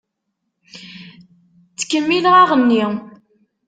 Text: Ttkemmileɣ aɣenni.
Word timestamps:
Ttkemmileɣ 1.71 2.35
aɣenni. 2.43 2.85